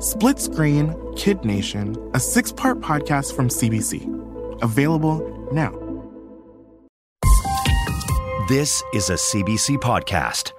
[0.00, 4.62] Split Screen Kid Nation, a six part podcast from CBC.
[4.62, 5.20] Available
[5.52, 5.72] now.
[8.48, 10.52] This is a CBC podcast.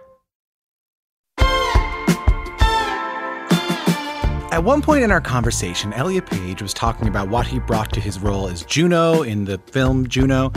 [4.51, 7.99] At one point in our conversation, Elliot Page was talking about what he brought to
[7.99, 10.53] his role as Juno in the film Juno.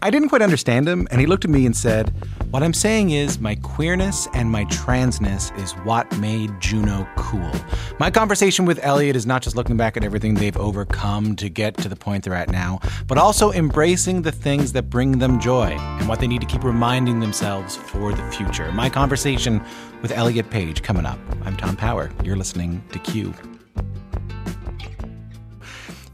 [0.00, 2.14] I didn't quite understand him, and he looked at me and said,
[2.52, 7.50] What I'm saying is, my queerness and my transness is what made Juno cool.
[7.98, 11.78] My conversation with Elliot is not just looking back at everything they've overcome to get
[11.78, 15.68] to the point they're at now, but also embracing the things that bring them joy
[15.70, 18.70] and what they need to keep reminding themselves for the future.
[18.72, 19.64] My conversation
[20.02, 21.18] with Elliot Page coming up.
[21.46, 22.12] I'm Tom Power.
[22.22, 23.32] You're listening to Q.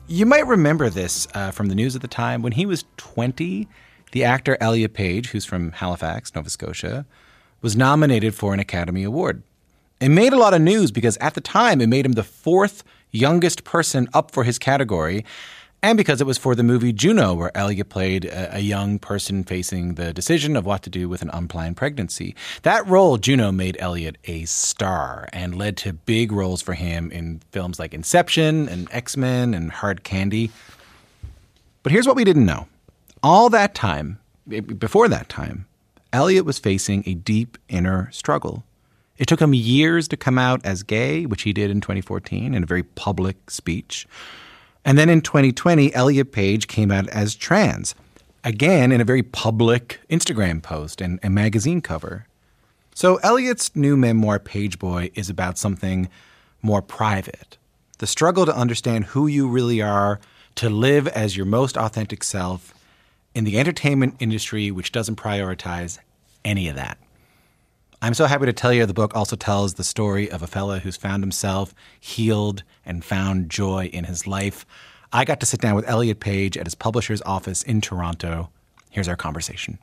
[0.07, 2.43] You might remember this uh, from the news at the time.
[2.43, 3.67] When he was 20,
[4.13, 7.07] the actor Elliot Page, who's from Halifax, Nova Scotia,
[7.61, 9.43] was nominated for an Academy Award.
[10.01, 12.85] It made a lot of news because at the time it made him the fourth
[13.11, 15.25] youngest person up for his category
[15.83, 19.45] and because it was for the movie Juno, where Elliot played a, a, young person
[19.45, 22.35] facing the decision of what to do with an unplanned pregnancy.
[22.63, 27.41] That role, Juno, made Elliot a star and led to big roles for him in
[27.53, 30.51] films like Inception and X Men and Hard Candy.
[31.85, 32.67] But here's what we didn't know
[33.23, 34.19] all that time,
[34.51, 35.67] eh, before that time,
[36.13, 38.65] Elliot was facing a deep inner struggle.
[39.19, 42.63] It took him years to come out as gay, which he did in 2014 in
[42.63, 44.07] a very public speech.
[44.85, 47.95] And then in 2020, Elliot Page came out as trans,
[48.45, 52.27] again in a very public Instagram post and, and magazine cover.
[52.95, 56.09] So Elliot's new memoir, Pageboy, is about something
[56.63, 57.57] more private
[57.99, 60.21] the struggle to understand who you really are,
[60.55, 62.73] to live as your most authentic self
[63.39, 66.01] in the entertainment industry, which doesn't prioritize
[66.45, 66.99] any of that.
[68.03, 70.81] I'm so happy to tell you the book also tells the story of a fella
[70.81, 74.67] who's found himself healed and found joy in his life.
[75.13, 78.51] I got to sit down with Elliot Page at his publisher's office in Toronto.
[78.91, 79.79] Here's our conversation.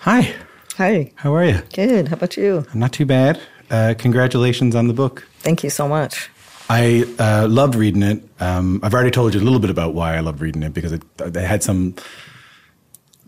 [0.00, 0.34] Hi.
[0.76, 1.12] Hi.
[1.14, 1.62] How are you?
[1.72, 2.08] Good.
[2.08, 2.66] How about you?
[2.72, 3.40] I'm not too bad.
[3.70, 5.24] Uh, congratulations on the book.
[5.38, 6.30] Thank you so much.
[6.68, 8.24] I uh, loved reading it.
[8.40, 10.90] Um, I've already told you a little bit about why I love reading it because
[10.90, 11.94] it, it had some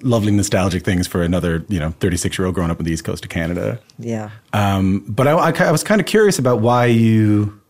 [0.04, 3.04] lovely nostalgic things for another, you know, 36 year old growing up on the east
[3.04, 3.80] coast of Canada.
[3.98, 4.30] Yeah.
[4.52, 7.60] Um, but I, I, I was kind of curious about why you.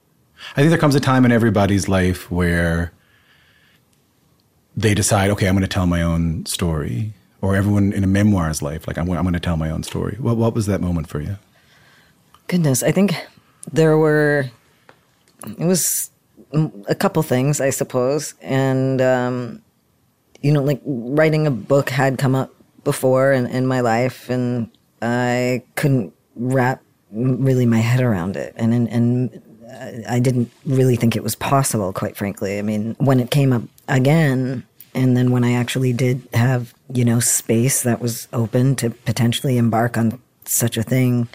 [0.52, 2.92] I think there comes a time in everybody's life where
[4.76, 8.60] they decide, okay, I'm going to tell my own story, or everyone in a memoir's
[8.60, 10.16] life, like I'm, I'm going to tell my own story.
[10.18, 11.38] What, what was that moment for you?
[12.48, 13.14] Goodness, I think
[13.72, 14.50] there were.
[15.58, 16.10] It was
[16.88, 19.62] a couple things, I suppose, and um,
[20.44, 24.70] you know, like writing a book had come up before in, in my life, and
[25.00, 30.96] I couldn't wrap really my head around it, and and, and uh, I didn't really
[30.96, 32.58] think it was possible, quite frankly.
[32.58, 37.06] I mean, when it came up again, and then when I actually did have you
[37.06, 41.26] know space that was open to potentially embark on such a thing,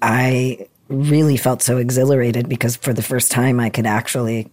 [0.00, 4.50] I really felt so exhilarated because for the first time I could actually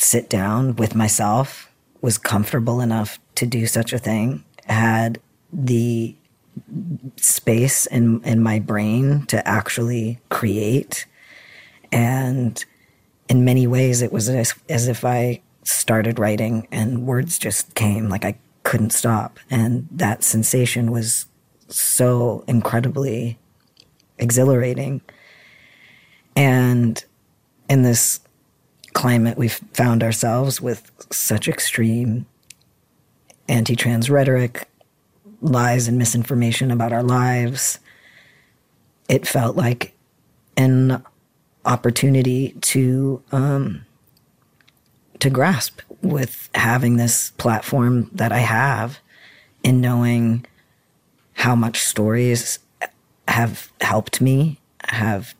[0.00, 1.70] sit down with myself,
[2.00, 5.20] was comfortable enough to do such a thing, had
[5.52, 6.14] the
[7.16, 11.06] space in, in my brain to actually create.
[11.92, 12.64] And
[13.28, 18.08] in many ways, it was as, as if I started writing and words just came
[18.08, 19.38] like I couldn't stop.
[19.50, 21.26] And that sensation was
[21.68, 23.38] so incredibly
[24.18, 25.00] exhilarating.
[26.34, 27.02] And
[27.68, 28.20] in this
[28.94, 32.26] climate we've found ourselves with such extreme
[33.48, 34.68] anti trans rhetoric,
[35.40, 37.78] lies and misinformation about our lives,
[39.08, 39.94] it felt like
[40.56, 41.02] an
[41.64, 43.84] opportunity to um,
[45.18, 48.98] to grasp with having this platform that I have
[49.62, 50.46] in knowing
[51.32, 52.58] how much stories
[53.26, 55.34] have helped me, have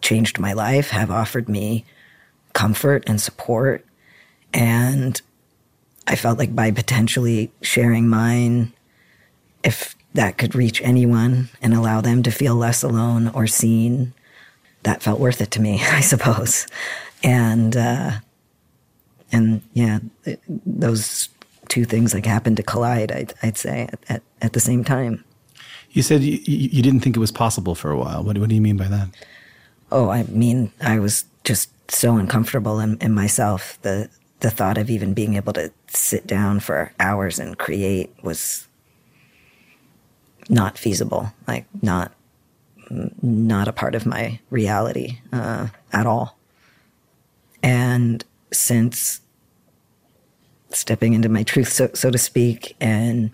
[0.00, 1.84] changed my life, have offered me
[2.56, 3.84] comfort and support.
[4.54, 5.20] And
[6.06, 8.72] I felt like by potentially sharing mine,
[9.62, 14.14] if that could reach anyone and allow them to feel less alone or seen,
[14.84, 16.66] that felt worth it to me, I suppose.
[17.22, 18.12] And, uh,
[19.30, 21.28] and yeah, it, those
[21.68, 25.22] two things like happened to collide, I'd, I'd say, at, at, at, the same time.
[25.90, 28.22] You said you, you didn't think it was possible for a while.
[28.22, 29.08] What, what do you mean by that?
[29.92, 33.78] Oh, I mean, I was just so uncomfortable in, in myself.
[33.82, 34.08] The,
[34.40, 38.66] the thought of even being able to sit down for hours and create was
[40.48, 42.12] not feasible, like not
[43.20, 46.38] not a part of my reality uh, at all.
[47.62, 49.20] And since
[50.70, 53.30] stepping into my truth, so, so to speak, and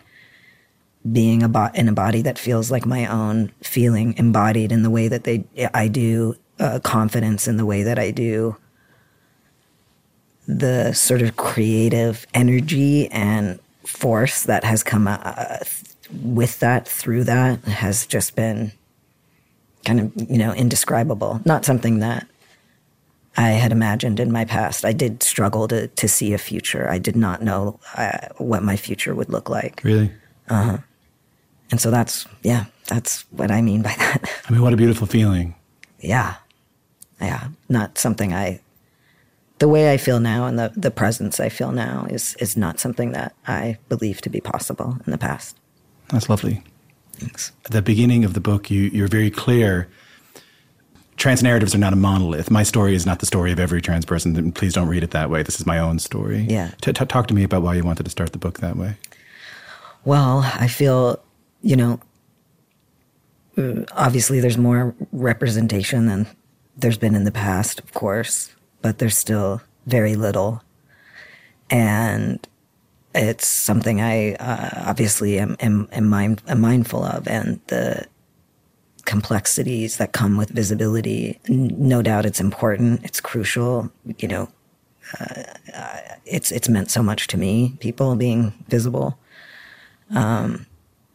[1.10, 4.90] being a bo- in a body that feels like my own, feeling embodied in the
[4.90, 5.44] way that they
[5.74, 8.56] I do, uh, confidence in the way that I do,
[10.46, 15.58] the sort of creative energy and force that has come uh,
[16.22, 18.72] with that through that has just been
[19.84, 21.40] kind of you know indescribable.
[21.44, 22.26] Not something that
[23.36, 24.84] I had imagined in my past.
[24.84, 26.88] I did struggle to to see a future.
[26.88, 29.80] I did not know uh, what my future would look like.
[29.84, 30.12] Really.
[30.48, 30.78] Uh huh.
[31.70, 34.30] And so that's yeah, that's what I mean by that.
[34.48, 35.54] I mean, what a beautiful feeling.
[36.00, 36.34] Yeah,
[37.22, 37.48] yeah.
[37.68, 38.60] Not something I.
[39.58, 42.80] The way I feel now and the, the presence I feel now is is not
[42.80, 45.56] something that I believe to be possible in the past.
[46.08, 46.62] That's lovely.
[47.12, 47.52] Thanks.
[47.64, 49.88] At the beginning of the book, you, you're very clear.
[51.16, 52.50] Trans narratives are not a monolith.
[52.50, 54.50] My story is not the story of every trans person.
[54.52, 55.44] Please don't read it that way.
[55.44, 56.46] This is my own story.
[56.48, 56.72] Yeah.
[56.80, 58.96] T- t- talk to me about why you wanted to start the book that way.
[60.04, 61.22] Well, I feel,
[61.62, 62.00] you know,
[63.56, 66.26] mm, obviously there's more representation than
[66.76, 70.62] there's been in the past, of course, but there's still very little.
[71.70, 72.46] And
[73.14, 78.06] it's something I uh, obviously am, am, am, mind, am mindful of, and the
[79.04, 81.38] complexities that come with visibility.
[81.48, 83.04] No doubt, it's important.
[83.04, 83.90] It's crucial.
[84.18, 84.48] You know,
[85.18, 85.42] uh,
[86.24, 87.76] it's it's meant so much to me.
[87.80, 89.18] People being visible,
[90.14, 90.66] um,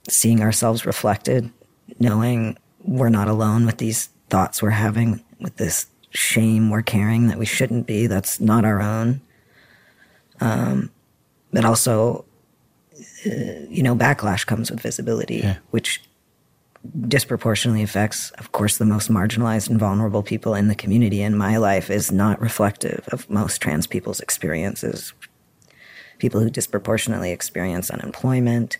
[0.07, 1.51] seeing ourselves reflected,
[1.99, 7.37] knowing we're not alone with these thoughts we're having, with this shame we're carrying that
[7.37, 8.07] we shouldn't be.
[8.07, 9.21] That's not our own.
[10.39, 10.91] Um,
[11.51, 12.25] but also,
[13.25, 13.29] uh,
[13.69, 15.57] you know, backlash comes with visibility, yeah.
[15.71, 16.01] which
[17.07, 21.21] disproportionately affects, of course, the most marginalized and vulnerable people in the community.
[21.21, 25.13] And my life is not reflective of most trans people's experiences.
[26.19, 28.77] People who disproportionately experience unemployment,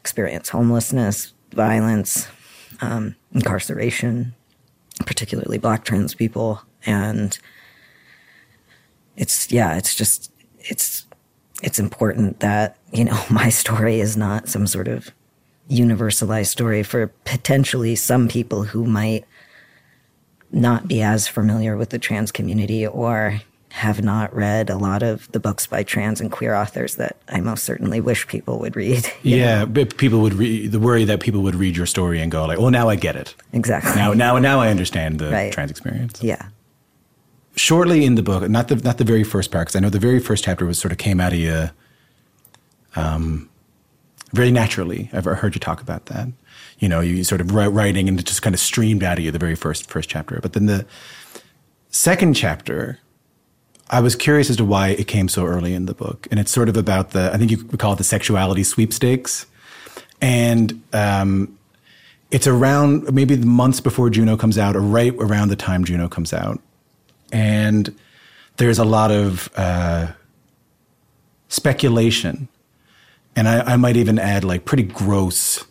[0.00, 2.28] experience homelessness, violence,
[2.80, 4.34] um, incarceration,
[5.02, 6.62] particularly black trans people.
[6.86, 7.38] And
[9.16, 11.06] it's, yeah, it's just, it's
[11.62, 15.10] it's important that, you know, my story is not some sort of
[15.70, 19.24] universalized story for potentially some people who might
[20.50, 23.40] not be as familiar with the trans community or
[23.72, 27.40] have not read a lot of the books by trans and queer authors that I
[27.40, 29.10] most certainly wish people would read.
[29.22, 32.44] Yeah, but people would read the worry that people would read your story and go
[32.44, 33.94] like, "Well, now I get it." Exactly.
[33.94, 35.52] Now, now, now I understand the right.
[35.52, 36.22] trans experience.
[36.22, 36.48] Yeah
[37.56, 39.98] shortly in the book, not the not the very first part, because I know the
[39.98, 41.70] very first chapter was sort of came out of you,
[42.96, 43.48] um,
[44.32, 45.10] very naturally.
[45.12, 46.28] I've heard you talk about that.
[46.78, 49.30] You know, you sort of writing and it just kind of streamed out of you
[49.30, 50.40] the very first first chapter.
[50.40, 50.86] But then the
[51.90, 52.98] second chapter,
[53.92, 56.50] I was curious as to why it came so early in the book, and it's
[56.50, 59.44] sort of about the I think you would call it the sexuality sweepstakes,
[60.22, 61.58] and um,
[62.30, 66.08] it's around maybe the months before Juno comes out, or right around the time Juno
[66.08, 66.58] comes out.
[67.32, 67.94] And
[68.56, 70.12] there's a lot of uh,
[71.48, 72.48] speculation,
[73.36, 75.66] and I, I might even add like pretty gross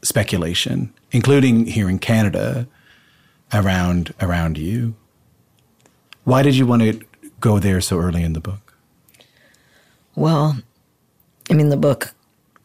[0.00, 2.66] speculation, including here in Canada
[3.52, 4.94] around around you.
[6.26, 7.00] Why did you want to
[7.38, 8.74] go there so early in the book?
[10.16, 10.56] Well,
[11.48, 12.12] I mean, the book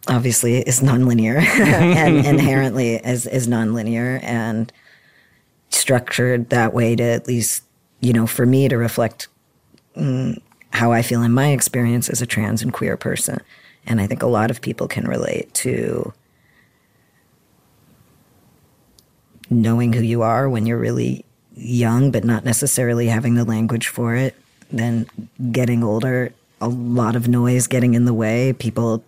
[0.08, 4.20] obviously is nonlinear and inherently is, is nonlinear.
[4.24, 4.74] And
[5.70, 7.64] structured that way to at least,
[8.00, 9.28] you know, for me to reflect
[9.96, 10.42] mm,
[10.74, 13.42] how I feel in my experience as a trans and queer person.
[13.86, 16.14] And I think a lot of people can relate to
[19.52, 21.26] knowing who you are when you're really
[21.56, 24.36] young, but not necessarily having the language for it.
[24.72, 25.06] Then
[25.52, 29.04] getting older, a lot of noise getting in the way, people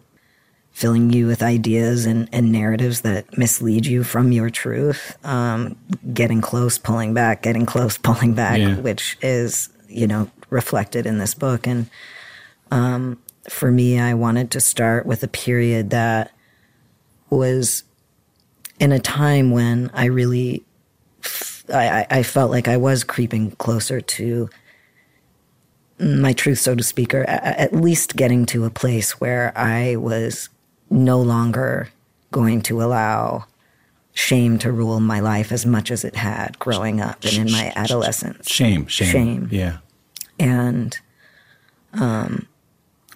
[0.74, 5.18] filling you with ideas and, and narratives that mislead you from your truth.
[5.24, 5.78] Um,
[6.14, 8.76] getting close, pulling back, getting close, pulling back, yeah.
[8.78, 11.68] which is, you know, reflected in this book.
[11.68, 11.90] And
[12.72, 16.32] um, for me, I wanted to start with a period that
[17.30, 17.84] was
[18.80, 20.64] in a time when I really
[21.72, 24.50] I, I felt like I was creeping closer to
[26.00, 30.50] my truth, so to speak, or at least getting to a place where I was
[30.89, 31.89] no longer
[32.32, 33.46] going to allow
[34.13, 37.72] shame to rule my life as much as it had growing up and in my
[37.75, 38.50] adolescence.
[38.50, 39.08] Shame, shame.
[39.12, 39.50] Shame.
[39.51, 39.77] Yeah.
[40.39, 40.98] And
[41.93, 42.48] um,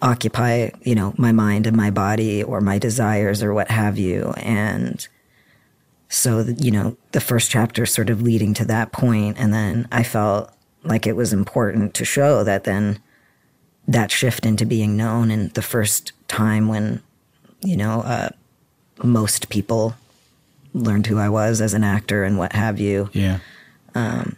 [0.02, 4.32] occupy, you know, my mind and my body or my desires or what have you.
[4.38, 5.06] And
[6.08, 10.02] so, you know, the first chapter sort of leading to that point, And then I
[10.02, 13.00] felt like it was important to show that then
[13.86, 17.02] that shift into being known and the first time when,
[17.62, 18.30] you know, uh,
[19.02, 19.94] most people
[20.74, 23.10] learned who I was as an actor and what have you.
[23.12, 23.38] Yeah.
[23.94, 24.36] Um,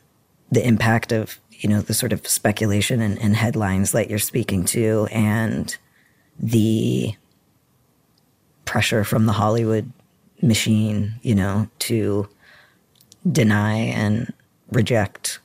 [0.50, 4.64] the impact of you know the sort of speculation and, and headlines that you're speaking
[4.66, 5.76] to, and
[6.38, 7.14] the
[8.64, 9.92] pressure from the Hollywood
[10.42, 12.28] machine, you know, to
[13.30, 14.32] deny and
[14.70, 15.38] reject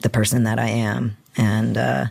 [0.00, 2.06] the person that I am, and uh,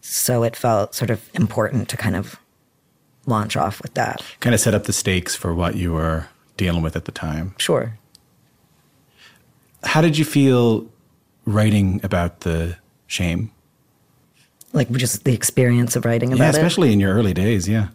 [0.00, 2.40] so it felt sort of important to kind of
[3.26, 4.22] launch off with that.
[4.40, 7.54] Kind of set up the stakes for what you were dealing with at the time.
[7.58, 7.98] Sure.
[9.84, 10.86] How did you feel
[11.44, 12.76] writing about the
[13.06, 13.50] shame?
[14.72, 16.56] Like just the experience of writing about yeah, it?
[16.56, 17.88] especially in your early days, yeah.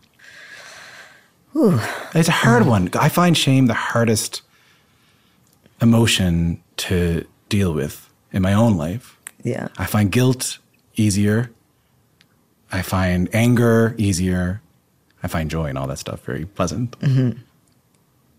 [1.56, 1.80] Ooh.
[2.14, 2.90] It's a hard one.
[3.00, 4.42] I find shame the hardest
[5.82, 9.18] emotion to deal with in my own life.
[9.44, 9.68] Yeah.
[9.78, 10.58] I find guilt
[10.96, 11.52] easier.
[12.72, 14.62] I find anger easier.
[15.22, 17.00] I find joy and all that stuff very pleasant.
[17.00, 17.40] Mm-hmm.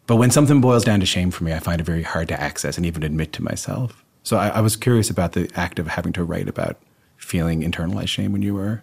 [0.06, 2.40] But when something boils down to shame for me, I find it very hard to
[2.40, 4.04] access and even admit to myself.
[4.22, 6.78] So I, I was curious about the act of having to write about
[7.16, 8.82] feeling internalized shame when you were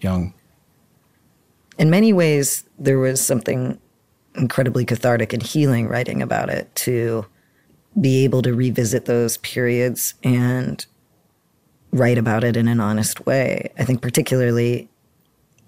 [0.00, 0.32] young.
[1.78, 3.78] In many ways, there was something
[4.34, 7.26] incredibly cathartic and healing writing about it to
[8.00, 10.84] be able to revisit those periods and
[11.92, 13.70] write about it in an honest way.
[13.78, 14.88] I think, particularly,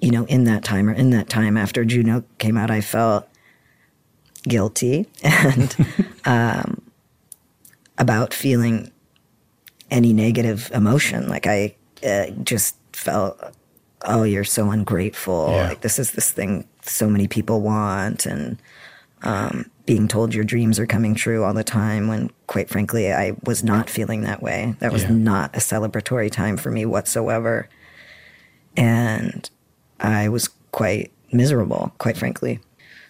[0.00, 3.28] you know, in that time or in that time after Juno came out, I felt
[4.42, 5.74] guilty and
[6.24, 6.82] um,
[7.96, 8.92] about feeling
[9.90, 11.28] any negative emotion.
[11.28, 11.74] Like I
[12.06, 13.40] uh, just felt,
[14.02, 15.48] oh, you're so ungrateful.
[15.50, 15.68] Yeah.
[15.68, 18.60] Like this is this thing so many people want, and
[19.22, 22.08] um, being told your dreams are coming true all the time.
[22.08, 24.74] When quite frankly, I was not feeling that way.
[24.80, 25.10] That was Yeah.
[25.10, 27.68] not a celebratory time for me whatsoever,
[28.76, 29.48] and
[30.00, 32.60] I was quite miserable, quite frankly.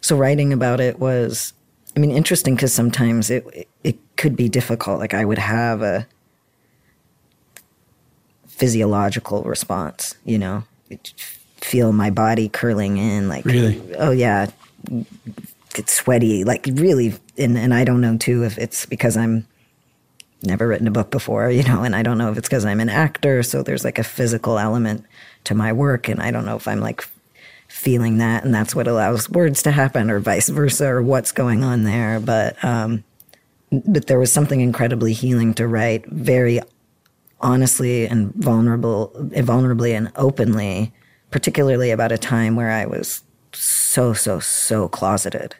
[0.00, 1.52] So writing about it was,
[1.96, 4.98] I mean, interesting because sometimes it it could be difficult.
[5.00, 6.06] Like I would have a
[8.46, 10.64] physiological response, you know,
[11.56, 13.80] feel my body curling in, like Really?
[13.96, 14.50] oh yeah,
[15.74, 17.14] get sweaty, like really.
[17.36, 19.46] And and I don't know too if it's because I'm
[20.42, 22.80] never written a book before, you know, and I don't know if it's because I'm
[22.80, 25.04] an actor, so there's like a physical element
[25.44, 27.04] to my work, and I don't know if I'm like
[27.68, 31.62] feeling that and that's what allows words to happen or vice versa or what's going
[31.62, 33.04] on there but um
[33.70, 36.60] but there was something incredibly healing to write very
[37.40, 40.92] honestly and vulnerable vulnerably and openly
[41.30, 45.54] particularly about a time where i was so so so closeted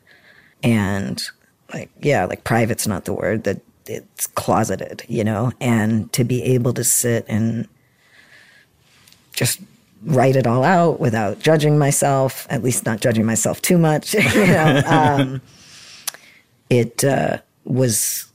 [0.63, 1.29] and
[1.73, 6.43] like yeah like private's not the word that it's closeted you know and to be
[6.43, 7.69] able to sit and
[9.33, 9.61] just
[10.03, 14.15] write it all out without judging myself, at least not judging myself too much.
[14.35, 15.41] you know, um,
[16.71, 18.27] it uh, was,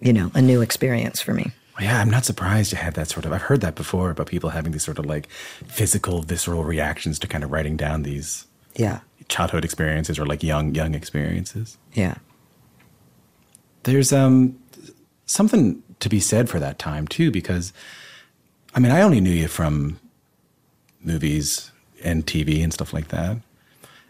[0.00, 1.50] you know, a new experience for me.
[1.80, 3.32] Yeah, I'm not surprised you had that sort of.
[3.32, 5.28] I've heard that before about people having these sort of like
[5.66, 10.74] physical, visceral reactions to kind of writing down these Yeah, childhood experiences or like young,
[10.74, 11.76] young experiences.
[11.92, 12.14] yeah,
[13.82, 14.58] There's um
[15.26, 17.72] something to be said for that time too, because
[18.74, 19.98] I mean, I only knew you from
[21.02, 21.70] movies
[22.02, 23.38] and TV and stuff like that.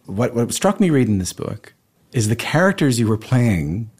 [0.07, 1.75] What what struck me reading this book
[2.13, 3.91] is the characters you were playing.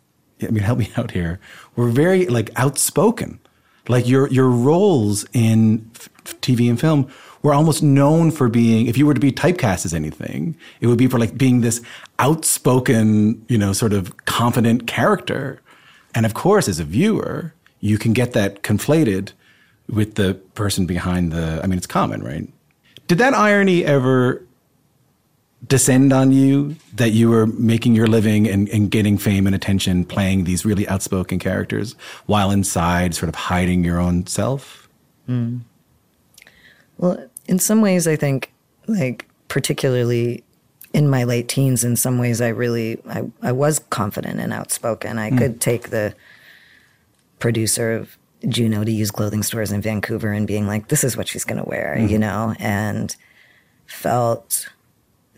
[0.43, 1.41] I mean, help me out here.
[1.75, 3.41] Were very like outspoken.
[3.89, 7.09] Like your your roles in f- TV and film
[7.43, 8.87] were almost known for being.
[8.87, 11.81] If you were to be typecast as anything, it would be for like being this
[12.19, 15.61] outspoken, you know, sort of confident character.
[16.15, 19.33] And of course, as a viewer, you can get that conflated
[19.89, 21.61] with the person behind the.
[21.63, 22.49] I mean, it's common, right?
[23.07, 24.46] Did that irony ever
[25.69, 30.05] descend on you that you were making your living and, and getting fame and attention
[30.05, 31.95] playing these really outspoken characters
[32.27, 34.89] while inside sort of hiding your own self?
[35.27, 35.59] Hmm.
[36.99, 38.53] Well, in some ways, I think,
[38.87, 40.45] like, particularly
[40.93, 45.19] in my late teens, in some ways, I really, I, I was confident and outspoken.
[45.19, 45.39] I hmm.
[45.39, 46.15] could take the
[47.39, 48.17] producer of
[48.49, 51.63] Juno to use clothing stores in Vancouver and being like, this is what she's going
[51.63, 52.07] to wear, hmm.
[52.07, 53.17] you know, and
[53.87, 54.69] felt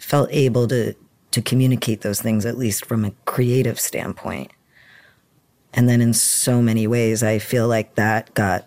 [0.08, 0.94] felt able to
[1.30, 4.50] to communicate those things at least from a creative standpoint.
[5.74, 8.66] And then in so many ways, I feel like that got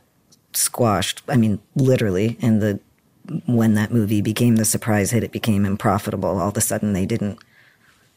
[0.53, 1.23] squashed.
[1.27, 2.79] I mean, literally, in the
[3.47, 6.39] when that movie became the surprise hit, it became unprofitable.
[6.39, 7.39] All of a sudden, they didn't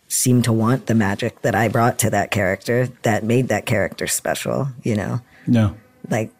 [0.08, 4.06] seem to want the magic that I brought to that character that made that character
[4.06, 4.68] special.
[4.82, 5.74] You know, No.
[6.10, 6.30] like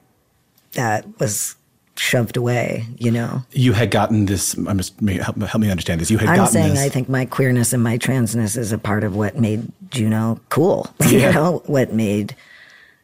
[0.73, 1.57] that was
[1.97, 2.87] shoved away.
[2.99, 4.55] You know, You had gotten this.
[4.55, 6.11] I'm just help, help me understand this.
[6.11, 6.41] You had gotten.
[6.43, 6.81] I'm saying this.
[6.81, 10.93] I think my queerness and my transness is a part of what made Juno cool.
[11.05, 11.29] Yeah.
[11.29, 12.35] You know, what made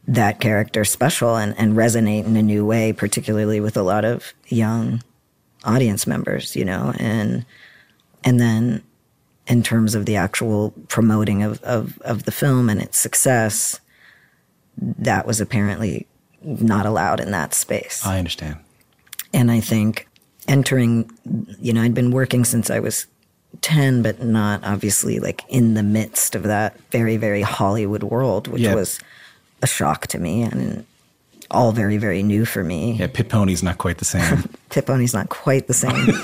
[0.08, 4.32] that character special and, and resonate in a new way, particularly with a lot of
[4.48, 5.02] young
[5.64, 7.44] audience members, you know, and
[8.24, 8.82] and then
[9.46, 13.80] in terms of the actual promoting of, of, of the film and its success,
[14.76, 16.06] that was apparently
[16.42, 18.04] not allowed in that space.
[18.06, 18.58] I understand.
[19.32, 20.08] And I think
[20.48, 21.10] entering,
[21.60, 23.06] you know, I'd been working since I was
[23.62, 28.62] 10, but not obviously like in the midst of that very, very Hollywood world, which
[28.62, 28.74] Yeah.
[28.74, 28.98] was
[29.62, 30.84] a shock to me and
[31.50, 32.92] all very, very new for me.
[32.92, 34.48] Yeah, Pit Pony's not quite the same.
[34.70, 36.14] Pit Pony's not quite the same.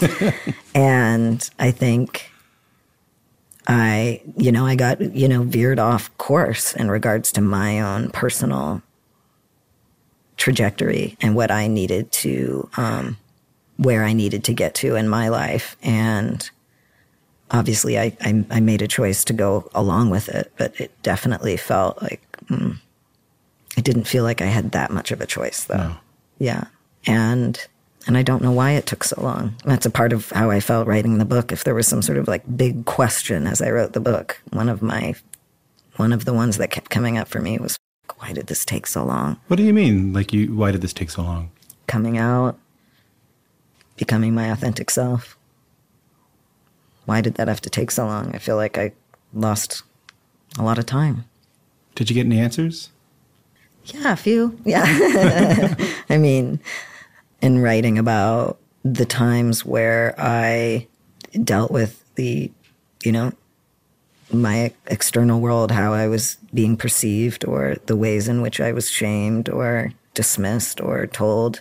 [0.74, 2.30] and I think
[3.68, 8.10] I, you know, I got, you know, veered off course in regards to my own
[8.10, 8.80] personal
[10.36, 13.16] trajectory and what I needed to, um,
[13.76, 15.76] where I needed to get to in my life.
[15.82, 16.48] And
[17.50, 21.56] obviously I, I, I made a choice to go along with it, but it definitely
[21.56, 22.76] felt like, mm,
[23.76, 25.76] it didn't feel like I had that much of a choice though.
[25.76, 25.96] No.
[26.38, 26.64] Yeah.
[27.06, 27.66] And
[28.06, 29.56] and I don't know why it took so long.
[29.64, 31.50] That's a part of how I felt writing the book.
[31.50, 34.68] If there was some sort of like big question as I wrote the book, one
[34.68, 35.14] of my
[35.96, 37.76] one of the ones that kept coming up for me was
[38.18, 39.38] why did this take so long?
[39.48, 40.12] what do you mean?
[40.12, 40.54] Like, you?
[40.54, 41.50] Why did this take so long?
[41.86, 42.58] Coming out,
[43.96, 45.36] becoming my authentic self.
[47.04, 48.34] Why did that have to take so long?
[48.34, 48.92] I feel like I
[49.32, 49.82] lost
[50.58, 51.24] a lot of time.
[51.94, 52.90] Did you get any answers?
[53.84, 54.58] Yeah, a few.
[54.64, 54.84] Yeah.
[56.10, 56.58] I mean,
[57.40, 60.88] in writing about the times where I
[61.44, 62.50] dealt with the,
[63.04, 63.32] you know,
[64.32, 68.90] my external world, how I was being perceived, or the ways in which I was
[68.90, 71.60] shamed or dismissed or told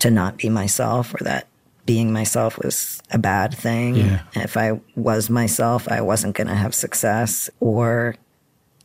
[0.00, 1.46] to not be myself, or that
[1.86, 3.96] being myself was a bad thing.
[3.96, 4.22] Yeah.
[4.34, 8.16] If I was myself, I wasn't going to have success, or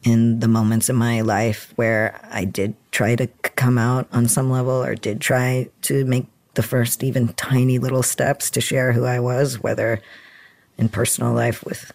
[0.04, 4.52] in the moments in my life where I did try to come out on some
[4.52, 9.06] level or did try to make the first even tiny little steps to share who
[9.06, 10.00] I was, whether
[10.78, 11.91] in personal life with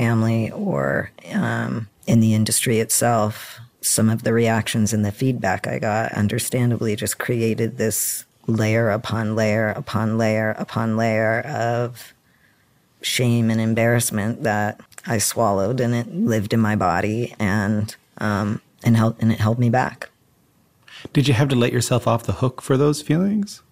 [0.00, 5.78] family or um, in the industry itself, some of the reactions and the feedback I
[5.78, 12.12] got understandably just created this layer upon layer upon layer upon layer of
[13.00, 18.96] shame and embarrassment that I swallowed and it lived in my body and um, and
[18.96, 20.10] held and it held me back.
[21.12, 23.62] Did you have to let yourself off the hook for those feelings?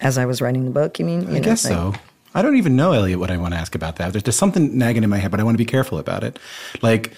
[0.00, 1.22] As I was writing the book, you mean?
[1.22, 1.94] You I know, guess like- so.
[2.34, 4.12] I don't even know, Elliot, what I want to ask about that.
[4.12, 6.38] There's, there's something nagging in my head, but I want to be careful about it.
[6.80, 7.12] Like,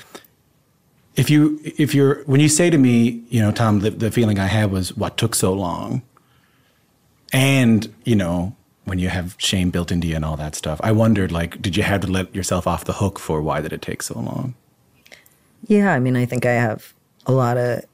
[1.17, 4.39] if you if you're when you say to me, you know, Tom, the, the feeling
[4.39, 6.03] I had was what took so long,
[7.33, 10.91] and you know, when you have shame built into you and all that stuff, I
[10.93, 13.83] wondered, like, did you have to let yourself off the hook for why did it
[13.83, 14.55] take so long?
[15.69, 16.93] Yeah, I mean, I think I have
[17.27, 17.85] a lot of,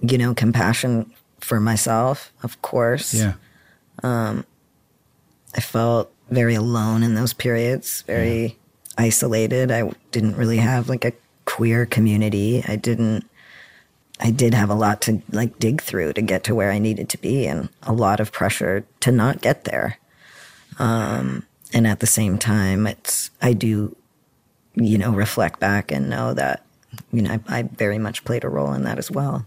[0.00, 3.14] you know, compassion for myself, of course.
[3.14, 3.32] Yeah,
[4.02, 4.44] Um,
[5.56, 8.56] I felt very alone in those periods, very
[8.96, 9.70] isolated.
[9.70, 11.12] I didn't really have like a
[11.44, 12.62] queer community.
[12.66, 13.28] I didn't
[14.22, 17.08] I did have a lot to like dig through to get to where I needed
[17.08, 19.98] to be and a lot of pressure to not get there.
[20.78, 23.96] Um and at the same time it's I do
[24.74, 26.64] you know reflect back and know that
[27.12, 29.46] you know I, I very much played a role in that as well.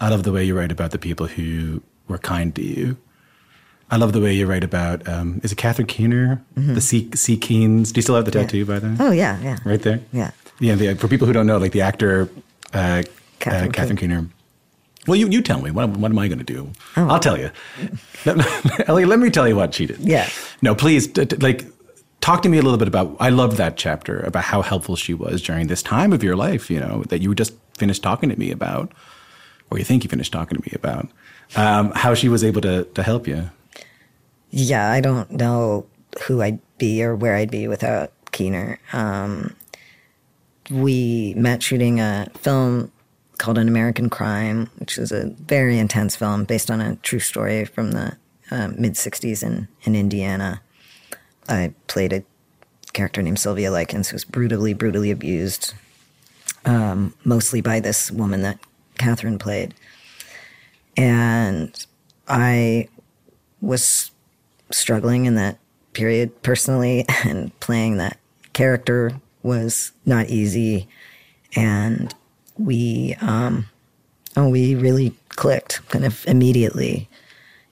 [0.00, 2.96] I love the way you write about the people who were kind to you.
[3.92, 7.10] I love the way you write about um, is it Catherine Keener, the C.
[7.14, 7.92] Sea Keens?
[7.92, 8.96] Do you still have the tattoo by then?
[8.98, 9.58] Oh yeah, yeah.
[9.64, 10.00] right there.
[10.12, 10.30] Yeah.
[10.60, 10.74] yeah.
[10.74, 12.30] The, for people who don't know, like the actor
[12.72, 13.02] uh,
[13.38, 14.26] Catherine Catherine, Catherine Keener.
[15.06, 15.70] Well, you, you tell me.
[15.70, 16.70] What, what am I going to do?
[16.96, 17.50] I'll tell you.
[18.86, 19.96] Ellie, let me tell you what she did.
[19.96, 20.04] Oh.
[20.04, 20.28] Yeah.
[20.62, 21.66] No, please, t- t- like,
[22.20, 23.16] talk to me a little bit about.
[23.18, 26.70] I love that chapter about how helpful she was during this time of your life.
[26.70, 28.92] You know that you just finished talking to me about,
[29.70, 31.08] or you think you finished talking to me about.
[31.56, 33.50] Um, how she was able to to help you.
[34.54, 35.86] Yeah, I don't know
[36.26, 38.78] who I'd be or where I'd be without Keener.
[38.92, 39.56] Um,
[40.70, 42.92] we met shooting a film
[43.38, 47.64] called An American Crime, which is a very intense film based on a true story
[47.64, 48.18] from the
[48.50, 50.60] uh, mid 60s in, in Indiana.
[51.48, 52.22] I played a
[52.92, 55.72] character named Sylvia Likens who was brutally, brutally abused,
[56.66, 58.58] um, mostly by this woman that
[58.98, 59.74] Catherine played.
[60.94, 61.86] And
[62.28, 62.88] I
[63.62, 64.10] was
[64.72, 65.58] struggling in that
[65.92, 68.18] period personally, and playing that
[68.52, 70.88] character was not easy.
[71.56, 72.14] And
[72.58, 73.66] we, um,
[74.36, 77.08] oh, we really clicked kind of immediately.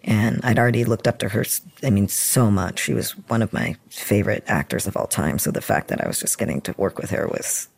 [0.03, 1.45] And I'd already looked up to her,
[1.83, 2.81] I mean, so much.
[2.81, 5.39] She was one of my favorite actors of all time.
[5.39, 7.69] So the fact that I was just getting to work with her was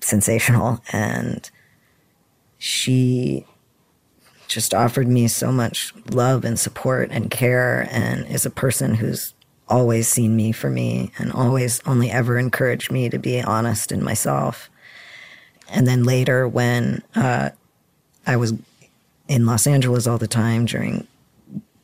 [0.00, 0.80] sensational.
[0.92, 1.48] And
[2.58, 3.46] she
[4.48, 9.34] just offered me so much love and support and care and is a person who's
[9.68, 14.02] always seen me for me and always only ever encouraged me to be honest in
[14.02, 14.70] myself.
[15.68, 17.50] And then later, when uh,
[18.26, 18.54] I was
[19.28, 21.06] in Los Angeles all the time during,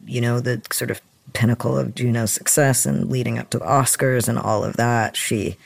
[0.07, 1.01] you know, the sort of
[1.33, 5.57] pinnacle of Juno's success and leading up to the Oscars and all of that, she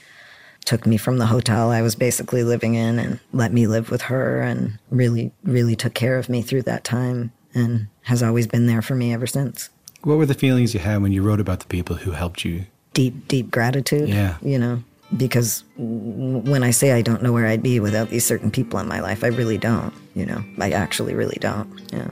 [0.66, 4.02] took me from the hotel I was basically living in and let me live with
[4.02, 8.66] her and really, really took care of me through that time and has always been
[8.66, 9.70] there for me ever since.
[10.02, 12.66] What were the feelings you had when you wrote about the people who helped you?
[12.92, 14.08] Deep, deep gratitude.
[14.08, 14.36] Yeah.
[14.42, 14.82] You know,
[15.16, 18.88] because when I say I don't know where I'd be without these certain people in
[18.88, 19.94] my life, I really don't.
[20.14, 21.80] You know, I actually really don't.
[21.92, 22.10] Yeah.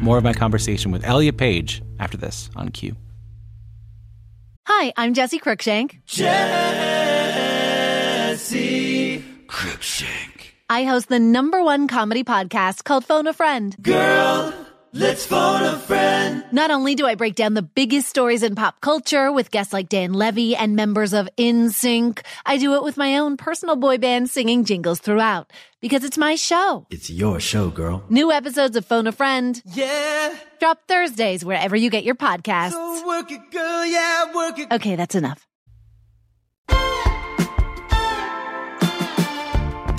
[0.00, 2.96] More of my conversation with Elliot Page after this on Q.
[4.66, 6.00] Hi, I'm Jessi Cruickshank.
[8.34, 10.40] Jessi Cruickshank.
[10.70, 13.76] I host the number one comedy podcast called Phone a Friend.
[13.82, 14.54] Girl,
[14.94, 16.44] let's phone a friend.
[16.50, 19.90] Not only do I break down the biggest stories in pop culture with guests like
[19.90, 24.30] Dan Levy and members of NSYNC, I do it with my own personal boy band
[24.30, 26.86] singing jingles throughout because it's my show.
[26.90, 28.02] It's your show, girl.
[28.08, 30.34] New episodes of Phone a Friend Yeah.
[30.64, 32.70] Drop Thursdays wherever you get your podcasts.
[32.70, 33.84] So work it, girl.
[33.84, 34.72] Yeah, work it.
[34.72, 35.46] Okay, that's enough.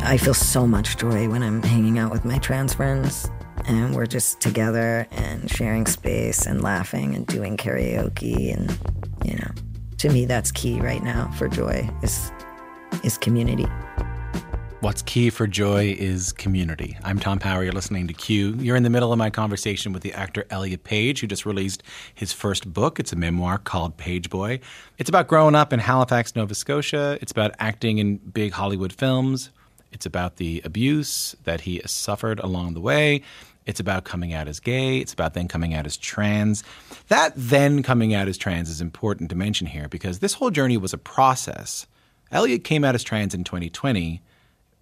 [0.07, 3.29] I feel so much joy when I'm hanging out with my trans friends
[3.67, 8.75] and we're just together and sharing space and laughing and doing karaoke and
[9.23, 9.51] you know
[9.97, 12.31] to me that's key right now for joy is
[13.03, 13.67] is community.
[14.85, 16.95] What's key for joy is community.
[17.03, 17.63] I'm Tom Power.
[17.63, 18.53] You're listening to Q.
[18.59, 21.81] You're in the middle of my conversation with the actor Elliot Page, who just released
[22.13, 22.99] his first book.
[22.99, 24.61] It's a memoir called Pageboy.
[24.99, 27.17] It's about growing up in Halifax, Nova Scotia.
[27.19, 29.49] It's about acting in big Hollywood films.
[29.91, 33.23] It's about the abuse that he suffered along the way.
[33.65, 34.99] It's about coming out as gay.
[34.99, 36.63] It's about then coming out as trans.
[37.07, 40.77] That then coming out as trans is important to mention here because this whole journey
[40.77, 41.87] was a process.
[42.31, 44.21] Elliot came out as trans in 2020,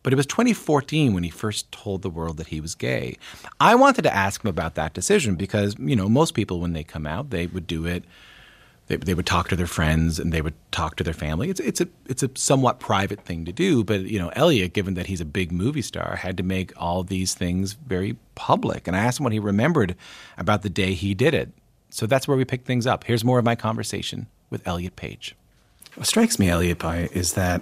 [0.04, 3.18] but it was 2014 when he first told the world that he was gay.
[3.60, 6.84] I wanted to ask him about that decision because, you know, most people when they
[6.84, 8.04] come out, they would do it
[8.88, 11.50] they, they would talk to their friends and they would talk to their family.
[11.50, 14.94] It's it's a it's a somewhat private thing to do, but you know, Elliot, given
[14.96, 18.88] that he's a big movie star, had to make all these things very public.
[18.88, 19.96] And I asked him what he remembered
[20.38, 21.50] about the day he did it.
[21.90, 23.04] So that's where we pick things up.
[23.06, 25.36] Here's more of my conversation with Elliot Page.
[25.96, 27.62] What strikes me, Elliot, by is that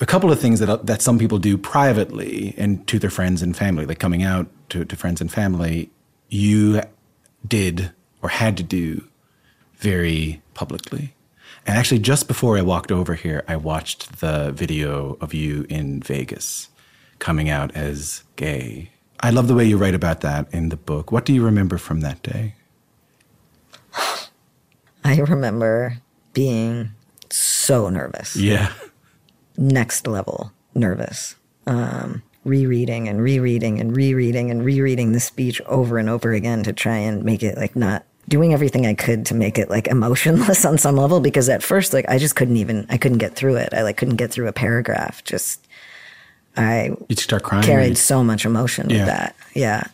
[0.00, 3.42] a couple of things that uh, that some people do privately and to their friends
[3.42, 5.90] and family, like coming out to, to friends and family,
[6.28, 6.82] you
[7.46, 9.04] did or had to do
[9.76, 11.14] very publicly.
[11.66, 16.00] And actually, just before I walked over here, I watched the video of you in
[16.00, 16.68] Vegas
[17.18, 18.90] coming out as gay.
[19.20, 21.10] I love the way you write about that in the book.
[21.10, 22.54] What do you remember from that day?
[25.04, 25.98] I remember
[26.32, 26.90] being
[27.30, 28.36] so nervous.
[28.36, 28.72] Yeah.
[29.56, 31.36] Next level nervous.
[31.66, 36.72] Um, rereading and rereading and rereading and rereading the speech over and over again to
[36.72, 40.64] try and make it like not doing everything I could to make it like emotionless
[40.66, 43.56] on some level because at first like I just couldn't even I couldn't get through
[43.56, 43.72] it.
[43.72, 45.22] I like couldn't get through a paragraph.
[45.24, 45.66] Just
[46.56, 47.62] I You'd start crying.
[47.64, 48.98] carried so much emotion Yeah.
[48.98, 49.36] with that.
[49.54, 49.84] Yeah.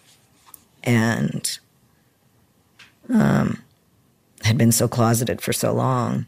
[0.83, 1.59] And
[3.13, 3.63] um
[4.43, 6.27] had been so closeted for so long.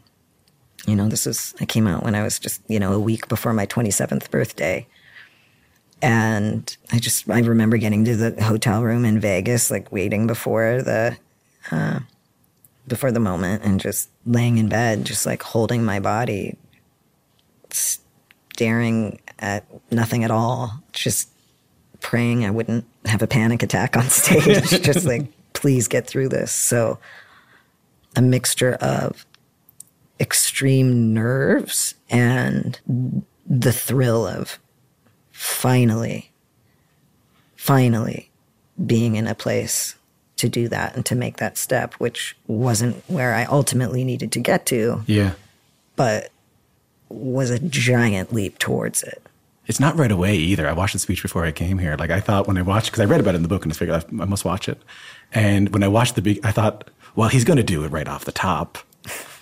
[0.87, 3.27] You know, this was I came out when I was just, you know, a week
[3.27, 4.85] before my 27th birthday.
[6.01, 10.81] And I just I remember getting to the hotel room in Vegas like waiting before
[10.81, 11.17] the
[11.71, 11.99] uh,
[12.87, 16.57] before the moment and just laying in bed just like holding my body
[17.69, 21.29] staring at nothing at all just
[22.01, 26.51] praying I wouldn't have a panic attack on stage just like please get through this
[26.51, 26.99] so
[28.15, 29.25] a mixture of
[30.23, 32.79] extreme nerves and
[33.45, 34.57] the thrill of
[35.31, 36.31] finally,
[37.57, 38.29] finally
[38.85, 39.95] being in a place
[40.37, 44.39] to do that and to make that step, which wasn't where I ultimately needed to
[44.39, 45.33] get to, Yeah.
[45.95, 46.31] but
[47.09, 49.21] was a giant leap towards it.
[49.67, 50.67] It's not right away either.
[50.67, 51.95] I watched the speech before I came here.
[51.97, 53.71] Like I thought when I watched, because I read about it in the book and
[53.71, 54.81] I figured I, I must watch it.
[55.33, 58.07] And when I watched the big, I thought, well, he's going to do it right
[58.07, 58.77] off the top.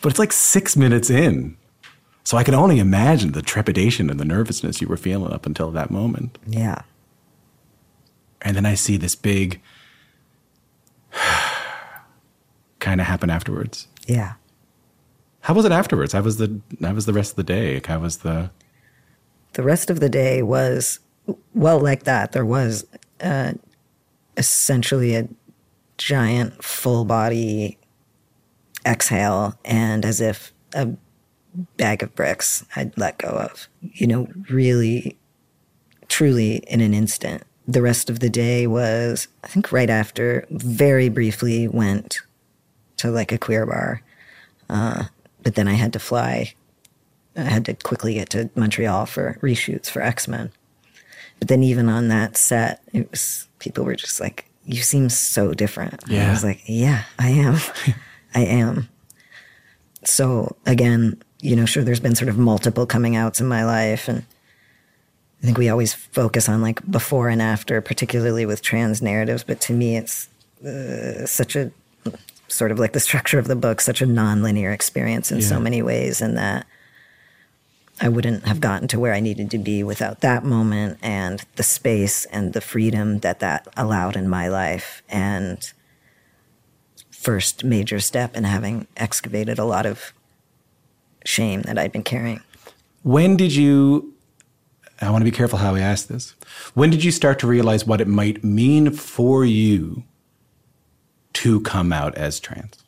[0.01, 1.57] But it's like six minutes in.
[2.23, 5.71] So I can only imagine the trepidation and the nervousness you were feeling up until
[5.71, 6.37] that moment.
[6.47, 6.81] Yeah.
[8.41, 9.61] And then I see this big
[12.79, 13.87] kind of happen afterwards.
[14.05, 14.33] Yeah.
[15.41, 16.13] How was it afterwards?
[16.13, 17.81] How was the how was the rest of the day?
[17.85, 18.51] How was the
[19.53, 20.99] the rest of the day was
[21.53, 22.85] well like that there was
[23.21, 23.53] uh,
[24.37, 25.27] essentially a
[25.97, 27.77] giant full body
[28.85, 30.89] exhale and as if a
[31.77, 35.17] bag of bricks i'd let go of you know really
[36.07, 41.09] truly in an instant the rest of the day was i think right after very
[41.09, 42.21] briefly went
[42.97, 44.01] to like a queer bar
[44.69, 45.03] uh,
[45.43, 46.53] but then i had to fly
[47.35, 50.51] I had to quickly get to Montreal for reshoots for X Men.
[51.39, 55.53] But then even on that set, it was people were just like, "You seem so
[55.53, 57.57] different." And I was like, "Yeah, I am.
[58.33, 58.89] I am."
[60.03, 64.07] So again, you know, sure, there's been sort of multiple coming outs in my life,
[64.07, 64.25] and
[65.41, 69.43] I think we always focus on like before and after, particularly with trans narratives.
[69.43, 70.29] But to me, it's
[70.65, 71.71] uh, such a
[72.47, 75.81] sort of like the structure of the book, such a nonlinear experience in so many
[75.81, 76.67] ways, and that
[77.99, 81.63] I wouldn't have gotten to where I needed to be without that moment and the
[81.63, 85.03] space and the freedom that that allowed in my life.
[85.07, 85.71] And
[87.21, 90.13] first major step in having excavated a lot of
[91.23, 92.41] shame that I'd been carrying.
[93.03, 94.13] When did you?
[94.99, 96.35] I want to be careful how I ask this.
[96.73, 100.03] When did you start to realize what it might mean for you
[101.33, 102.83] to come out as trans?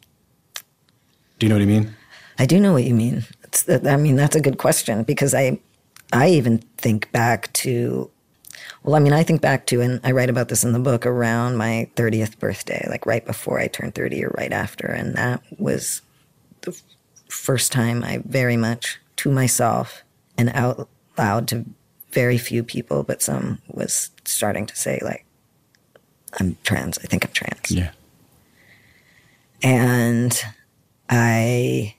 [1.40, 1.96] Do you know what I mean?
[2.38, 3.26] I do know what you mean.
[3.44, 5.60] It's, I mean, that's a good question because I,
[6.12, 8.12] I even think back to,
[8.84, 11.06] well, I mean, I think back to, and I write about this in the book
[11.06, 14.88] around my 30th birthday, like right before I turned 30 or right after.
[14.88, 16.02] And that was
[16.62, 16.80] the
[17.30, 20.04] first time I very much to myself
[20.38, 21.66] and out loud to
[22.12, 25.26] very few people, but some was starting to say, like,
[26.40, 26.98] I'm trans.
[27.00, 27.92] I think I'm trans Yeah.
[29.62, 30.42] and
[31.10, 31.96] I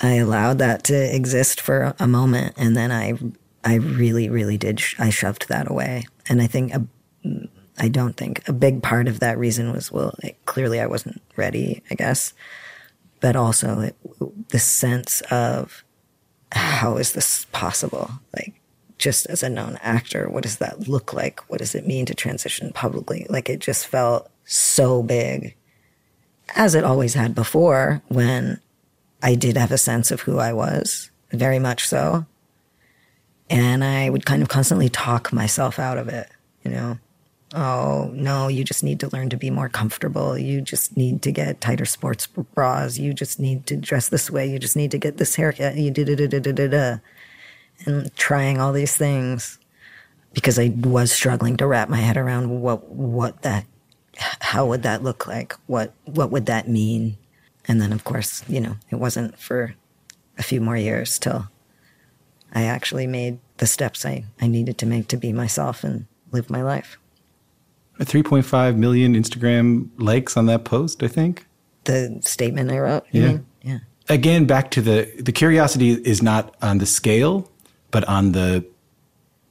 [0.00, 3.14] I allowed that to exist for a moment, and then I
[3.68, 6.86] I really really did sh- I shoved that away, and I think a,
[7.78, 11.20] I don't think a big part of that reason was well like, clearly I wasn't
[11.36, 12.32] ready I guess,
[13.20, 13.96] but also it,
[14.48, 15.84] the sense of
[16.52, 18.54] how is this possible like.
[18.98, 21.48] Just as a known actor, what does that look like?
[21.48, 23.26] What does it mean to transition publicly?
[23.30, 25.54] Like it just felt so big
[26.56, 28.60] as it always had before when
[29.22, 32.26] I did have a sense of who I was, very much so.
[33.50, 36.30] And I would kind of constantly talk myself out of it,
[36.64, 36.98] you know.
[37.54, 40.36] Oh, no, you just need to learn to be more comfortable.
[40.36, 42.98] You just need to get tighter sports bras.
[42.98, 44.46] You just need to dress this way.
[44.46, 45.76] You just need to get this haircut.
[45.76, 46.96] You da da da da da da.
[47.86, 49.58] And trying all these things
[50.34, 53.64] because I was struggling to wrap my head around what what that
[54.18, 55.54] how would that look like?
[55.66, 57.16] What what would that mean?
[57.66, 59.74] And then of course, you know, it wasn't for
[60.36, 61.48] a few more years till
[62.52, 66.50] I actually made the steps I, I needed to make to be myself and live
[66.50, 66.98] my life.
[67.98, 71.46] 3.5 million Instagram likes on that post, I think.
[71.84, 73.04] The statement I wrote.
[73.10, 73.26] Yeah.
[73.26, 73.46] mean?
[73.62, 73.78] Yeah.
[74.08, 77.50] Again, back to the the curiosity is not on the scale,
[77.90, 78.64] but on the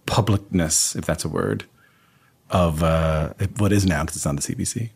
[0.07, 1.65] publicness, if that's a word,
[2.49, 4.89] of uh, what is now because it's on the CBC.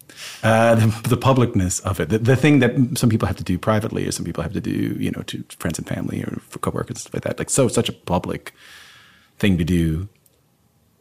[0.44, 3.58] Uh, the, the publicness of it, the, the thing that some people have to do
[3.58, 6.60] privately, or some people have to do, you know, to friends and family or for
[6.60, 7.40] coworkers and stuff like that.
[7.40, 8.54] Like so, such a public
[9.40, 10.08] thing to do.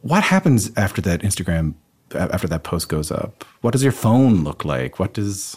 [0.01, 1.75] What happens after that Instagram?
[2.13, 4.99] After that post goes up, what does your phone look like?
[4.99, 5.57] What does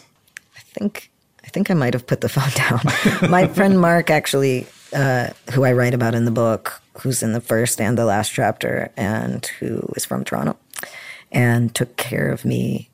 [0.56, 1.10] I think
[1.44, 3.30] I think I might have put the phone down.
[3.30, 7.40] My friend Mark, actually, uh, who I write about in the book, who's in the
[7.40, 10.56] first and the last chapter, and who is from Toronto,
[11.34, 12.88] and took care of me,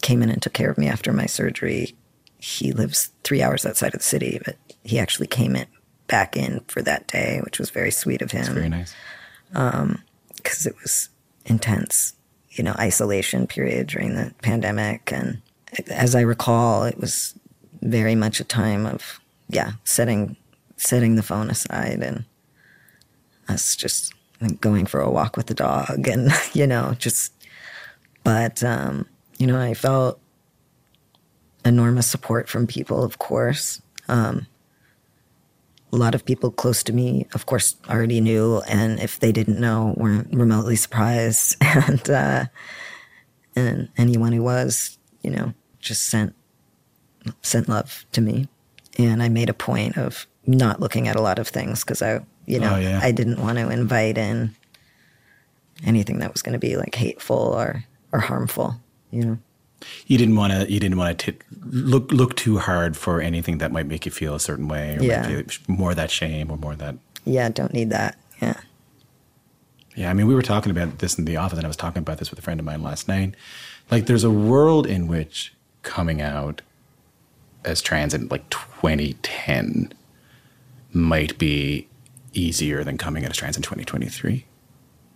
[0.00, 1.94] came in and took care of me after my surgery.
[2.38, 5.66] He lives three hours outside of the city, but he actually came in
[6.08, 8.94] back in for that day, which was very sweet of him very nice?
[10.36, 11.10] because it was
[11.44, 12.14] intense,
[12.50, 15.12] you know, isolation period during the pandemic.
[15.12, 15.42] And
[15.88, 17.34] as I recall, it was
[17.82, 20.36] very much a time of, yeah, setting,
[20.76, 22.24] setting the phone aside and, um,
[23.48, 24.14] us just
[24.60, 27.32] going for a walk with the dog and, you know, just,
[28.24, 29.06] but, um,
[29.38, 30.20] you know, I felt
[31.64, 33.80] enormous support from people, of course.
[34.08, 34.46] Um,
[35.92, 39.60] a lot of people close to me, of course, already knew, and if they didn't
[39.60, 41.56] know, weren't remotely surprised.
[41.64, 42.44] And uh,
[43.54, 46.34] and anyone who was, you know, just sent
[47.42, 48.48] sent love to me.
[48.98, 52.20] And I made a point of not looking at a lot of things because I,
[52.46, 53.00] you know, Oh, yeah.
[53.02, 54.54] I didn't want to invite in
[55.84, 58.76] anything that was going to be like hateful or or harmful.
[59.10, 59.38] You know.
[60.06, 60.70] You didn't want to.
[60.72, 64.34] You didn't want to look look too hard for anything that might make you feel
[64.34, 65.42] a certain way, or Yeah.
[65.66, 66.96] more that shame, or more that.
[67.24, 68.16] Yeah, don't need that.
[68.40, 68.54] Yeah.
[69.94, 72.00] Yeah, I mean, we were talking about this in the office, and I was talking
[72.00, 73.34] about this with a friend of mine last night.
[73.90, 76.62] Like, there's a world in which coming out
[77.64, 79.92] as trans in like 2010
[80.92, 81.88] might be
[82.32, 84.46] easier than coming out as trans in 2023.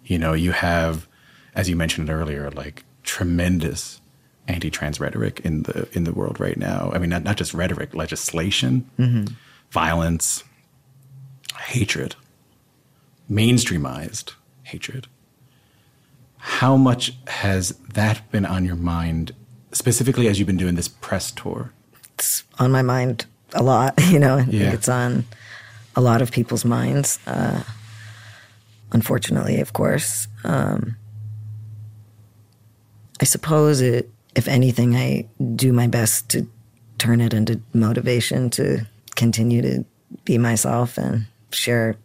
[0.05, 1.09] You know, you have,
[1.55, 4.01] as you mentioned earlier, like tremendous
[4.49, 6.91] anti-trans rhetoric in the in the world right now.
[6.95, 8.89] I mean, not not just rhetoric, legislation,
[9.71, 10.45] violence,
[11.59, 12.15] hatred,
[13.31, 15.07] mainstreamized hatred.
[16.39, 19.35] How much has that been on your mind,
[19.73, 21.73] specifically as you've been doing this press tour?
[22.15, 23.95] it's on my mind a lot.
[24.11, 24.73] You know, I think Yeah.
[24.73, 25.25] it's on
[25.95, 27.19] a lot of people's minds.
[27.27, 27.63] Uh,
[28.93, 30.29] unfortunately, of course.
[30.45, 30.97] Um,
[33.21, 36.47] I suppose it, if anything, I do my best to
[36.99, 39.85] turn it into motivation to continue to
[40.25, 41.97] be myself and share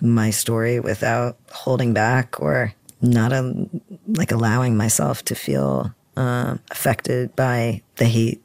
[0.00, 3.68] my story without holding back or not um
[4.08, 8.42] like allowing myself to feel uh, affected by the hate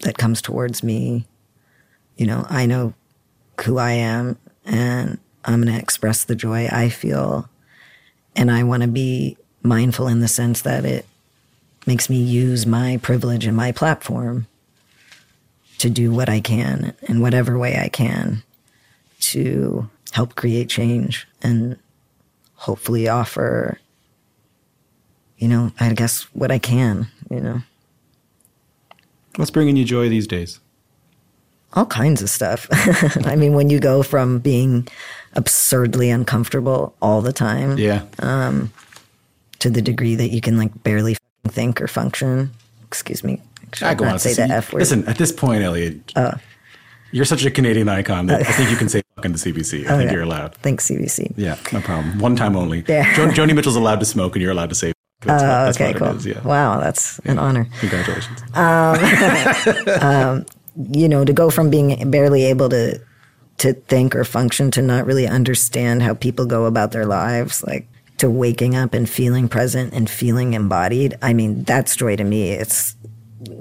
[0.00, 1.26] that comes towards me.
[2.16, 2.94] You know, I know
[3.64, 7.48] who I am and I'm going to express the joy I feel.
[8.36, 11.06] And I want to be mindful in the sense that it
[11.86, 14.46] makes me use my privilege and my platform
[15.78, 18.42] to do what I can in whatever way I can
[19.20, 21.76] to help create change and
[22.54, 23.78] hopefully offer,
[25.38, 27.62] you know, I guess what I can, you know.
[29.36, 30.60] What's bringing you joy these days?
[31.74, 32.68] all kinds of stuff.
[33.26, 34.88] I mean, when you go from being
[35.34, 38.04] absurdly uncomfortable all the time Yeah.
[38.20, 38.72] Um,
[39.58, 41.16] to the degree that you can like barely
[41.48, 42.52] think or function.
[42.86, 43.40] Excuse me.
[43.72, 44.80] Should I go on say the F word.
[44.80, 46.32] Listen, at this point, Elliot, oh.
[47.10, 49.86] you're such a Canadian icon that I think you can say fucking the CBC.
[49.86, 50.12] I oh, think yeah.
[50.12, 50.54] you're allowed.
[50.56, 51.34] Thanks, CBC.
[51.36, 52.18] Yeah, no problem.
[52.18, 52.84] One time only.
[52.86, 53.14] Yeah.
[53.14, 54.92] Jo- Joni Mitchell's allowed to smoke, and you're allowed to say.
[55.22, 56.08] That's, Oh, what- that's okay, cool.
[56.16, 56.26] is.
[56.26, 56.42] Yeah.
[56.42, 57.66] Wow, that's an honor.
[57.80, 58.42] Congratulations.
[58.54, 58.98] Um,
[60.00, 60.46] um,
[60.92, 63.00] you know, to go from being barely able to
[63.58, 67.88] to think or function to not really understand how people go about their lives, like
[68.18, 71.16] to waking up and feeling present and feeling embodied.
[71.20, 72.50] I mean, that's joy to me.
[72.50, 72.96] It's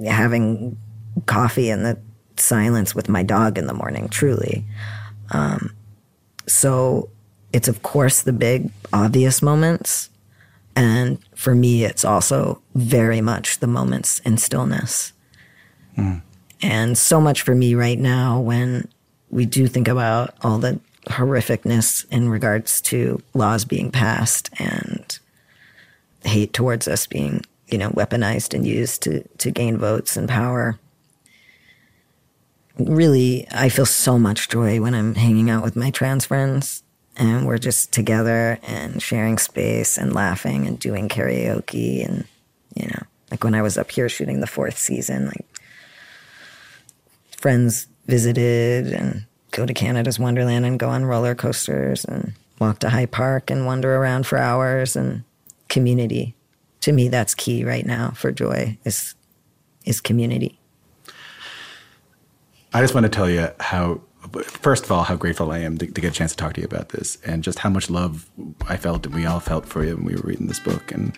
[0.06, 0.78] having
[1.26, 1.98] coffee in the
[2.38, 4.66] silence with my dog in the morning, truly.
[5.32, 5.76] Um,
[6.48, 7.10] so
[7.52, 10.10] it's, of course, the big, obvious moments.
[10.76, 15.13] And for me, it's also very much the moments in stillness.
[16.62, 18.88] And so much for me right now when
[19.30, 25.20] we do think about all the horrificness in regards to laws being passed and
[26.24, 30.80] hate towards us being, you know, weaponized and used to, to gain votes and power.
[32.78, 36.84] Really, I feel so much joy when I'm hanging out with my trans friends
[37.16, 42.26] and we're just together and sharing space and laughing and doing karaoke and,
[42.76, 45.46] you know, like when I was up here shooting the fourth season, like
[47.38, 52.89] friends visited and go to Canada's Wonderland and go on roller coasters and walk to
[52.89, 55.24] High Park and wander around for hours and
[55.70, 56.36] community.
[56.82, 59.16] To me, that's key right now for joy is
[59.86, 60.60] is community.
[62.74, 64.02] I just want to tell you how,
[64.44, 66.62] first of all, how grateful I am to, to get a chance to talk to
[66.62, 68.30] you about this, and just how much love
[68.67, 70.92] I felt and we all felt for you when we were reading this book.
[70.92, 71.15] And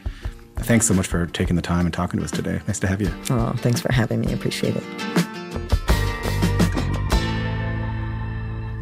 [0.57, 2.59] thanks so much for taking the time and talking to us today.
[2.67, 3.11] Nice to have you.
[3.29, 4.33] Oh, thanks for having me.
[4.33, 5.34] Appreciate it.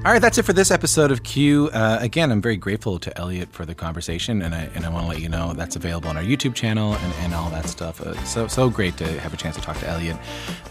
[0.06, 1.70] All right, that's it for this episode of Q.
[1.72, 5.06] Uh, again, I'm very grateful to Elliot for the conversation, and I and I want
[5.06, 8.02] to let you know that's available on our YouTube channel and, and all that stuff.
[8.02, 10.18] Uh, so so great to have a chance to talk to Elliot,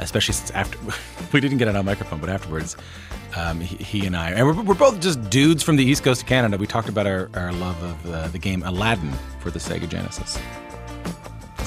[0.01, 0.79] especially since after
[1.33, 2.77] we didn't get it on microphone, but afterwards,
[3.35, 6.21] um, he, he and I, and we're, we're both just dudes from the East Coast
[6.21, 6.59] of Canada.
[6.59, 10.39] We talked about our, our love of uh, the game Aladdin for the Sega Genesis.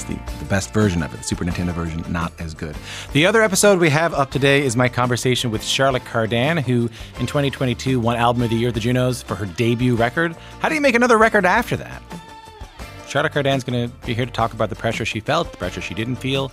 [0.07, 1.17] The, the best version of it.
[1.17, 2.75] The Super Nintendo version, not as good.
[3.13, 6.89] The other episode we have up today is my conversation with Charlotte Cardin, who
[7.19, 10.35] in 2022 won Album of the Year at the Junos for her debut record.
[10.59, 12.01] How do you make another record after that?
[13.07, 15.81] Charlotte Cardin's going to be here to talk about the pressure she felt, the pressure
[15.81, 16.51] she didn't feel,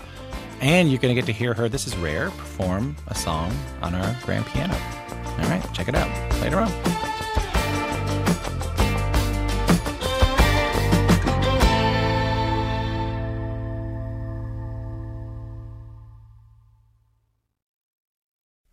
[0.61, 3.95] and you're going to get to hear her, this is rare, perform a song on
[3.95, 4.75] our grand piano.
[5.39, 7.02] All right, check it out later on.